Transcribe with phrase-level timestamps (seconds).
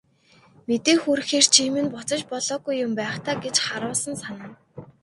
[0.67, 4.57] Мэдээ хүргэхээр чи минь буцаж болоогүй юм байх даа гэж харуусан санана.